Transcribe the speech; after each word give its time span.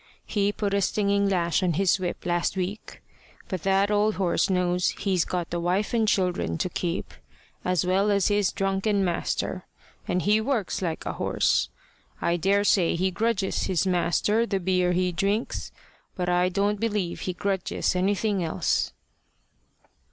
He 0.25 0.51
put 0.51 0.73
a 0.73 0.81
stinging 0.81 1.29
lash 1.29 1.61
on 1.61 1.73
his 1.73 1.99
whip 1.99 2.25
last 2.25 2.57
week. 2.57 3.03
But 3.47 3.61
that 3.61 3.91
old 3.91 4.15
horse 4.15 4.49
knows 4.49 4.89
he's 4.97 5.25
got 5.25 5.51
the 5.51 5.59
wife 5.59 5.93
and 5.93 6.07
children 6.07 6.57
to 6.57 6.69
keep 6.69 7.13
as 7.63 7.85
well 7.85 8.09
as 8.09 8.27
his 8.29 8.51
drunken 8.51 9.05
master 9.05 9.67
and 10.07 10.23
he 10.23 10.41
works 10.41 10.81
like 10.81 11.05
a 11.05 11.13
horse. 11.13 11.69
I 12.19 12.35
daresay 12.35 12.95
he 12.95 13.11
grudges 13.11 13.65
his 13.65 13.85
master 13.85 14.47
the 14.47 14.59
beer 14.59 14.93
he 14.93 15.11
drinks, 15.11 15.71
but 16.15 16.29
I 16.29 16.49
don't 16.49 16.79
believe 16.79 17.19
he 17.19 17.33
grudges 17.33 17.95
anything 17.95 18.43
else." 18.43 18.93